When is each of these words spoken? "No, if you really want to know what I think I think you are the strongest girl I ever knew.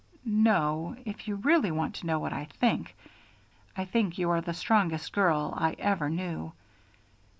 "No, 0.25 0.95
if 1.05 1.27
you 1.27 1.35
really 1.35 1.69
want 1.69 1.93
to 1.97 2.07
know 2.07 2.17
what 2.17 2.33
I 2.33 2.45
think 2.45 2.95
I 3.77 3.85
think 3.85 4.17
you 4.17 4.31
are 4.31 4.41
the 4.41 4.51
strongest 4.51 5.13
girl 5.13 5.53
I 5.55 5.73
ever 5.77 6.09
knew. 6.09 6.53